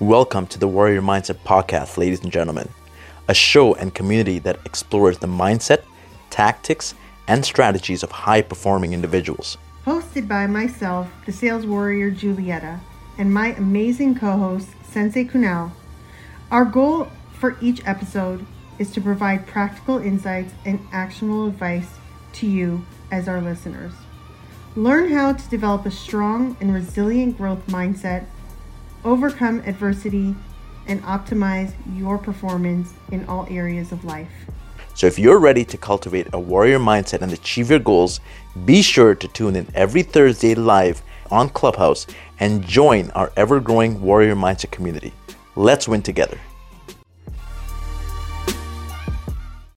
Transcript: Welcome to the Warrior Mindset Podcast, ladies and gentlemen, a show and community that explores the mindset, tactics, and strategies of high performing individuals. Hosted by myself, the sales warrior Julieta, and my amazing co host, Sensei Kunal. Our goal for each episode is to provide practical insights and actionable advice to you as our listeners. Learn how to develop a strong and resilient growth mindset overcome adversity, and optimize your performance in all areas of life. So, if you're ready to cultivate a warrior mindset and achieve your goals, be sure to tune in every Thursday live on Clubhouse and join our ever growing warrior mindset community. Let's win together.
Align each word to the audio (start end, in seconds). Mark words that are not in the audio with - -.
Welcome 0.00 0.46
to 0.48 0.60
the 0.60 0.68
Warrior 0.68 1.02
Mindset 1.02 1.40
Podcast, 1.44 1.96
ladies 1.96 2.22
and 2.22 2.30
gentlemen, 2.30 2.68
a 3.26 3.34
show 3.34 3.74
and 3.74 3.92
community 3.92 4.38
that 4.38 4.60
explores 4.64 5.18
the 5.18 5.26
mindset, 5.26 5.82
tactics, 6.30 6.94
and 7.26 7.44
strategies 7.44 8.04
of 8.04 8.12
high 8.12 8.42
performing 8.42 8.92
individuals. 8.92 9.58
Hosted 9.84 10.28
by 10.28 10.46
myself, 10.46 11.10
the 11.26 11.32
sales 11.32 11.66
warrior 11.66 12.12
Julieta, 12.12 12.78
and 13.18 13.34
my 13.34 13.54
amazing 13.54 14.16
co 14.16 14.36
host, 14.36 14.68
Sensei 14.84 15.24
Kunal. 15.24 15.72
Our 16.52 16.64
goal 16.64 17.08
for 17.32 17.56
each 17.60 17.84
episode 17.84 18.46
is 18.78 18.92
to 18.92 19.00
provide 19.00 19.48
practical 19.48 19.98
insights 19.98 20.54
and 20.64 20.78
actionable 20.92 21.48
advice 21.48 21.98
to 22.34 22.46
you 22.46 22.86
as 23.10 23.26
our 23.26 23.40
listeners. 23.40 23.94
Learn 24.76 25.10
how 25.10 25.32
to 25.32 25.50
develop 25.50 25.86
a 25.86 25.90
strong 25.90 26.56
and 26.60 26.72
resilient 26.72 27.36
growth 27.36 27.66
mindset 27.66 28.26
overcome 29.04 29.60
adversity, 29.66 30.34
and 30.86 31.02
optimize 31.02 31.72
your 31.94 32.18
performance 32.18 32.92
in 33.12 33.24
all 33.26 33.46
areas 33.50 33.92
of 33.92 34.04
life. 34.04 34.30
So, 34.94 35.06
if 35.06 35.18
you're 35.18 35.38
ready 35.38 35.64
to 35.66 35.76
cultivate 35.76 36.26
a 36.32 36.40
warrior 36.40 36.78
mindset 36.78 37.22
and 37.22 37.32
achieve 37.32 37.70
your 37.70 37.78
goals, 37.78 38.20
be 38.64 38.82
sure 38.82 39.14
to 39.14 39.28
tune 39.28 39.54
in 39.54 39.68
every 39.74 40.02
Thursday 40.02 40.54
live 40.54 41.02
on 41.30 41.50
Clubhouse 41.50 42.06
and 42.40 42.66
join 42.66 43.10
our 43.12 43.30
ever 43.36 43.60
growing 43.60 44.00
warrior 44.00 44.34
mindset 44.34 44.70
community. 44.70 45.12
Let's 45.54 45.86
win 45.86 46.02
together. 46.02 46.38